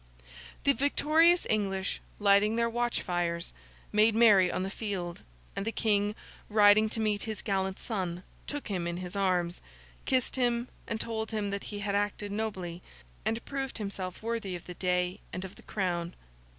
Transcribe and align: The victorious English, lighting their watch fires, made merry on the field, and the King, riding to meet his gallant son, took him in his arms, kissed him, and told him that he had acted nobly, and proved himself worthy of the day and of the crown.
The 0.63 0.73
victorious 0.73 1.45
English, 1.47 2.01
lighting 2.17 2.55
their 2.55 2.67
watch 2.71 3.03
fires, 3.03 3.53
made 3.91 4.15
merry 4.15 4.51
on 4.51 4.63
the 4.63 4.71
field, 4.71 5.21
and 5.55 5.63
the 5.63 5.71
King, 5.71 6.15
riding 6.49 6.89
to 6.89 6.99
meet 6.99 7.21
his 7.21 7.43
gallant 7.43 7.77
son, 7.77 8.23
took 8.47 8.67
him 8.69 8.87
in 8.87 8.97
his 8.97 9.15
arms, 9.15 9.61
kissed 10.05 10.37
him, 10.37 10.69
and 10.87 10.99
told 10.99 11.29
him 11.29 11.51
that 11.51 11.65
he 11.65 11.81
had 11.81 11.93
acted 11.93 12.31
nobly, 12.31 12.81
and 13.25 13.45
proved 13.45 13.77
himself 13.77 14.23
worthy 14.23 14.55
of 14.55 14.65
the 14.65 14.73
day 14.73 15.19
and 15.31 15.45
of 15.45 15.53
the 15.53 15.61
crown. 15.61 16.15